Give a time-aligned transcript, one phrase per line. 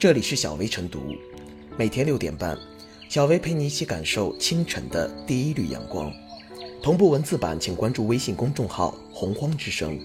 [0.00, 0.98] 这里是小薇晨读，
[1.76, 2.56] 每天六点半，
[3.10, 6.10] 小薇陪你一起感受清晨的第一缕阳光。
[6.82, 10.00] 同步文字版，请关注微信公众号“洪荒之声”。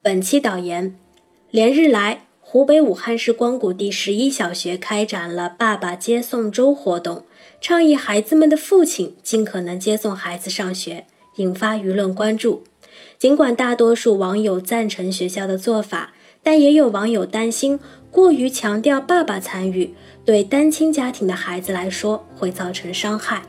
[0.00, 0.96] 本期导言：
[1.50, 7.24] 连日来，湖北武汉市光谷第十一小学开展了“爸爸接送周”活动，
[7.60, 11.04] 倡议孩子们的父亲尽可能接送孩子上学，
[11.38, 12.62] 引发舆论关注。
[13.22, 16.10] 尽管大多数网友赞成学校的做法，
[16.42, 17.78] 但也有网友担心
[18.10, 23.40] 过于强调爸爸参与，对单亲家庭的孩子来说会造成伤害。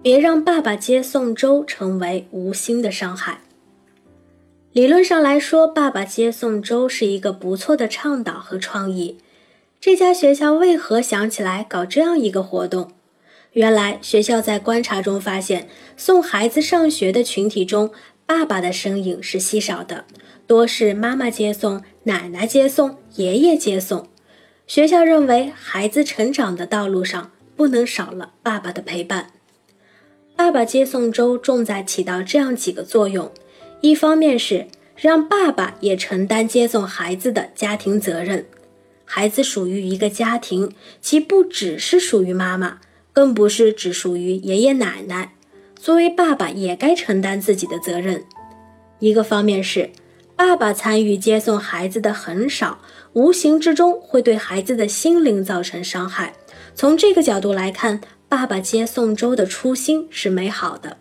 [0.00, 3.40] 别让爸爸接送周成为无心的伤害。
[4.72, 9.18] 理论上来说，爸爸接送周是一个不错的倡导和创意。
[9.86, 12.90] 这家学校为何想起来搞这样一个活动？
[13.52, 17.92] 原来学校在观察中发现，送孩子上学的群体中，
[18.26, 20.04] 爸爸的身影是稀少的，
[20.44, 24.08] 多是妈妈接送、奶奶接送、爷爷接送。
[24.66, 29.30] 学校认为，孩子成长的道路上不能少了爸爸的陪伴。
[30.34, 33.30] 爸爸接送周重在起到这样几个作用：
[33.82, 38.46] 一方面是让爸爸也承担接送孩子的家庭责任。
[39.06, 42.80] 孩子属于一个家庭，其不只是属于妈妈，
[43.14, 45.32] 更不是只属于爷爷奶奶。
[45.74, 48.22] 作为爸爸，也该承担自己的责任。
[48.98, 49.90] 一个方面是，
[50.36, 52.80] 爸爸参与接送孩子的很少，
[53.14, 56.34] 无形之中会对孩子的心灵造成伤害。
[56.74, 58.00] 从这个角度来看。
[58.28, 60.96] 爸爸接送周的初心是美好的，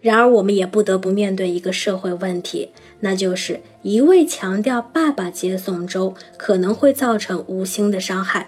[0.00, 8.46] 然而我们也不得不面对一个社会问题，那就是一味强调爸爸接送周可能会造成无心的伤害，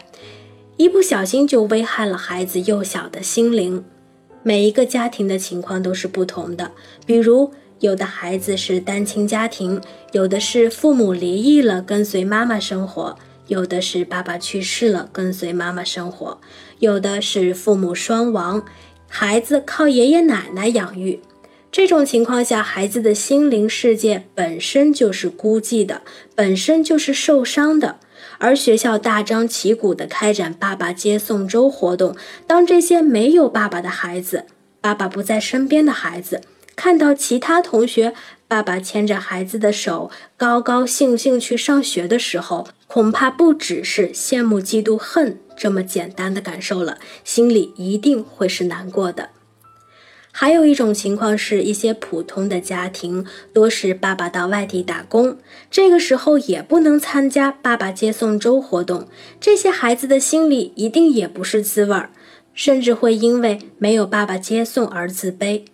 [0.77, 3.85] 一不小心就危害了孩子幼小的心灵。
[4.43, 6.71] 每一个家庭的情况都是不同的，
[7.05, 9.81] 比如有的孩子是单亲家庭，
[10.13, 13.17] 有的是父母离异了，跟随妈妈生活。
[13.48, 16.39] 有的是爸爸去世了，跟随妈妈生活；
[16.81, 18.63] 有的是父母双亡，
[19.08, 21.19] 孩子靠爷爷奶奶养育。
[21.70, 26.02] 这种情况下，孩子的心灵世界本身就是孤寂的，
[26.34, 28.01] 本身就是受伤的。
[28.39, 34.46] 而学校大张旗鼓地开展“爸爸接送周”活动，当这些没有爸爸的孩子，
[34.80, 36.40] 爸爸不在身边的孩子，
[36.74, 38.14] 看到其他同学
[38.46, 49.30] 爸爸牵着孩子的手，高高兴兴去上学的时候，恐怕不只是羡慕、嫉妒、恨这么简单的感受了，心里一定会是难过的。
[50.41, 55.37] 还有一种情况是，一些普通的家庭，多是爸爸到外地打工，
[55.69, 59.09] 这个时候也不能参加爸爸接送周活动，
[59.41, 62.11] 这些孩子的心里一定也不是滋味儿，
[62.55, 65.65] 甚至会因为没有爸爸接送而自卑，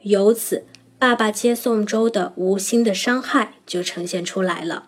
[0.00, 0.64] 由此，
[0.98, 4.84] 爸爸接送周的无心的伤害就呈现出来了。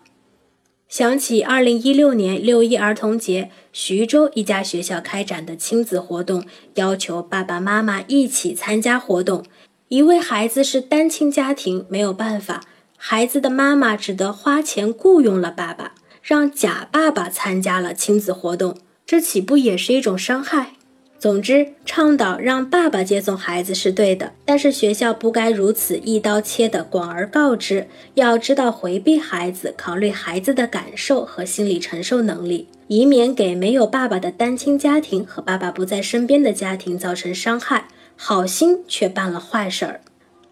[0.89, 9.45] 想起二零一六年六一儿童节，徐州一家学校开展的亲子活动，要求爸爸妈妈一起参加活动。
[9.89, 12.61] 一位孩子是单亲家庭，没有办法，
[12.97, 20.73] 孩子的妈妈只得花钱雇佣了爸爸，让假爸爸参加了亲子活动，这岂不也是一种伤害？
[21.19, 37.89] 总之，倡导让爸爸接送孩子是对的，但是学校不该如此一刀切的广而告之，要知道回避孩子，考虑孩子的感受和心理承受能力，以免给没有爸爸的单亲家庭和爸爸不在身边的家庭造成伤害。
[38.21, 40.01] 好心却办了坏事儿。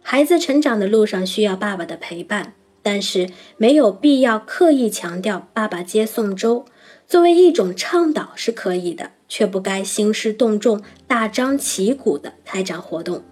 [0.01, 6.63] 孩子成长的路上需要爸爸的陪伴，但是没有必要刻意强调爸爸接送周，
[7.05, 9.11] 作为一种倡导是可以的。
[9.27, 13.23] 却不该兴师动众、大张旗鼓地开展活动。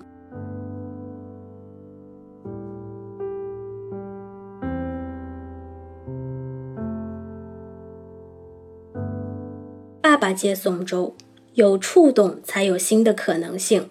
[10.02, 11.14] 爸爸接送周，
[11.56, 13.90] 有触动才有新的可能性。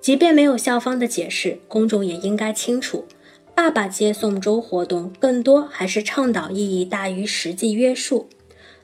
[0.00, 3.04] 即便没有校方的解释，公众也应该清楚，
[3.54, 8.28] 爸爸接送周活动更多还是倡导意义大于实际约束。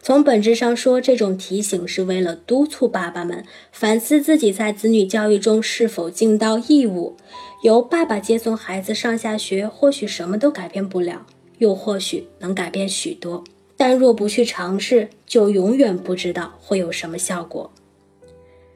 [0.00, 7.16] 从本质上说，这种提醒是为了督促爸爸们反思自己在子女教育中是否尽到义务。
[7.62, 11.26] 由爸爸接送孩子上下学，或许什么都改变不了，
[11.58, 13.42] 又或许能改变许多。
[13.76, 17.72] 但若不去尝试，就永远不知道会有什么效果。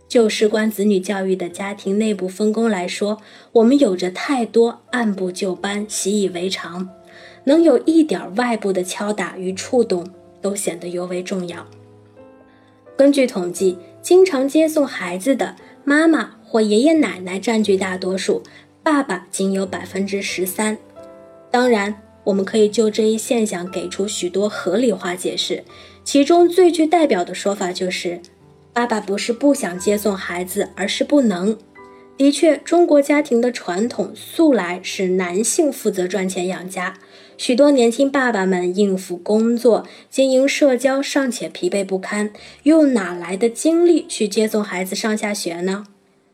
[0.09, 3.19] 就事关子女教育的家庭内部分工来说，
[3.53, 6.89] 我们有着太多按部就班、习以为常，
[7.45, 10.05] 能有一点外部的敲打与触动。
[10.41, 11.67] 都显得尤为重要。
[12.97, 18.43] 根据统计，经常接送孩子的妈妈或爷爷奶奶占据大多数，
[18.83, 20.77] 爸爸仅有百分之十三。
[21.51, 25.65] 当然，我们可以就这一现象给出许多合理化解释，
[26.05, 28.21] 其中最具代表的说法就是，
[28.73, 31.57] 爸爸不是不想接送孩子，而是不能。
[32.19, 36.99] 的确，中国家庭的传统素来是男性负责赚钱养家，
[37.41, 42.35] 许多年轻爸爸们应付工作、经营社交尚且疲惫不堪，
[42.65, 45.87] 又哪来的精力去接送孩子上下学呢？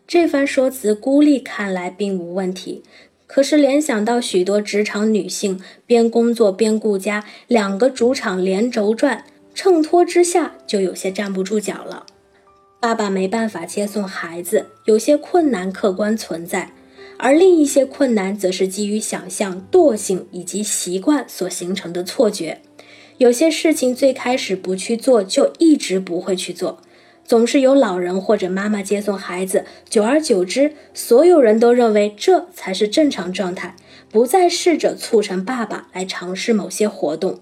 [0.08, 2.82] 这番说辞孤立看来并无问题，
[3.28, 9.22] 可是联想到许多职场女性边工作边顾家，两个主场连轴转，
[9.54, 12.04] 衬托之下就有些站不住脚了。
[12.80, 16.72] 爸爸没办法接送孩子，有些困难客观存在，
[17.18, 22.60] 而另一些困难则是基于想象、惰性以及习惯所形成的错觉。
[23.18, 26.80] 有些事情最开始不去做，就一直不会去做。
[27.24, 33.74] 总是有老人或者妈妈接送孩子，久而久之，所有人都认为这才是正常状态，
[34.10, 37.40] 不再试着促成爸爸来尝试某些活动。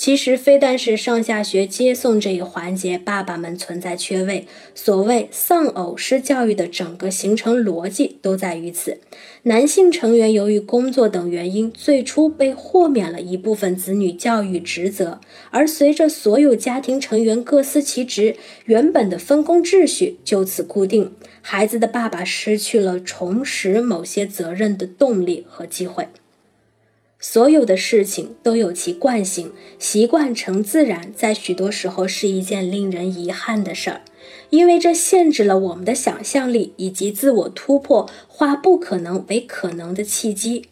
[0.00, 4.46] 其实非但是上下学接送这一环节，爸爸们存在缺位。
[4.74, 8.98] 所谓丧偶式教育的整个形成逻辑都在于此。
[9.42, 15.20] 男性成员由于工作等原因，最初被豁免了一部分子女教育职责，
[15.50, 21.12] 而随着所有家庭成员各司其职，原本的分工秩序就此固定，
[21.42, 26.08] 孩子的爸爸失去了重拾某些责任的动力和机会。
[27.22, 34.00] 所有的事情都有其惯性，习惯成自然，在许多时候是一件令人遗憾的事儿，
[34.48, 40.64] 因为这限制了我们的想象力以及自我突破、化不可能为可能的契机。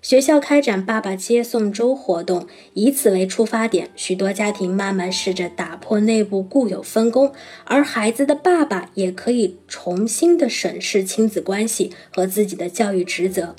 [0.00, 7.32] 学校开展“爸爸接送周”活动，以此为出发点，许多家庭慢慢试着打破内部固有分工，
[7.64, 13.56] 而孩子的爸爸也可以重新的审视亲子关系和自己的教育职责。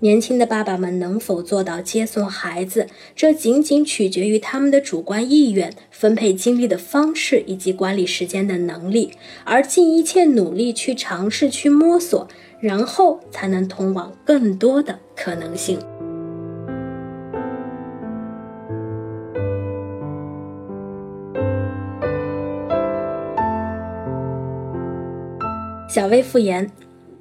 [0.00, 2.86] 年轻的爸爸们能否做到接送孩子，
[3.16, 9.10] 这仅仅取决于他们的主观意愿、分配精力的方式以及管理时间的能力，
[9.44, 12.28] 而尽一切努力去尝试、去摸索，
[12.60, 15.80] 然后才能通往更多的可能性。
[25.88, 26.70] 小薇复言：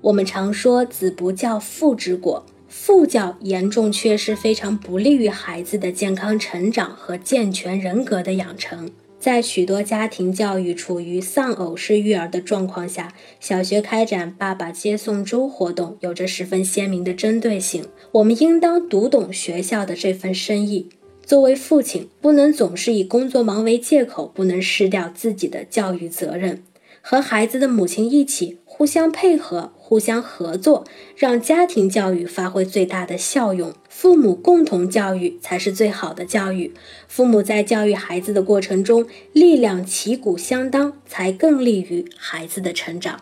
[0.02, 2.46] 我们常说“子不教，父之过”。
[2.68, 8.90] 父教严重缺失，非常不利于孩子的健康成长和健全人格的养成。
[9.20, 17.84] 在许多家庭教育处于丧偶式育儿的状况下，小学开展“爸爸接送周”活动，有着十分鲜明的针对性。
[18.12, 20.90] 我们应当读懂学校的这份深意。
[21.26, 26.64] 作为父亲，不能总是以工作忙为借口，不能失掉自己的教育责任。
[27.02, 30.86] 和孩子的母亲一起互相配合、互相合作，
[31.16, 33.74] 让家庭教育发挥最大的效用。
[33.90, 36.72] 父母共同教育才是最好的教育。
[37.08, 43.20] 父母在教育孩子的过程中，力量旗鼓相当，才更利于孩子的成长。